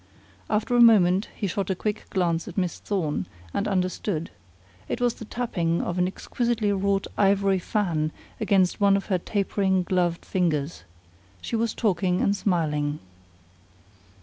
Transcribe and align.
After 0.49 0.75
a 0.75 0.81
moment 0.81 1.29
he 1.35 1.45
shot 1.45 1.69
a 1.69 1.75
quick 1.75 2.09
glance 2.09 2.47
at 2.47 2.57
Miss 2.57 2.79
Thorne 2.79 3.27
and 3.53 3.67
understood; 3.67 4.31
it 4.89 4.99
was 4.99 5.13
the 5.13 5.25
tapping 5.25 5.79
of 5.79 5.99
an 5.99 6.07
exquisitely 6.07 6.71
wrought 6.73 7.05
ivory 7.19 7.59
fan 7.59 8.11
against 8.39 8.81
one 8.81 8.97
of 8.97 9.05
her 9.13 9.19
tapering, 9.19 9.83
gloved 9.83 10.25
fingers. 10.25 10.85
She 11.39 11.55
was 11.55 11.75
talking 11.75 12.19
and 12.19 12.35
smiling. 12.35 12.97